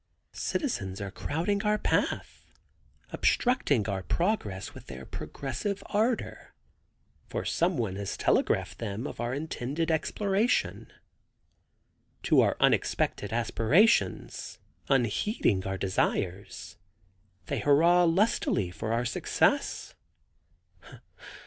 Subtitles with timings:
[0.33, 2.43] Citizens are crowding our path;
[3.11, 6.55] obstructing our progress by their progressive ardor,
[7.27, 10.91] for some one has telegraphed them of our intended exploration;
[12.23, 14.57] to our unexpected aspirations,
[14.89, 16.77] unheeding our desires,
[17.45, 19.93] they hurrah lustily for our success.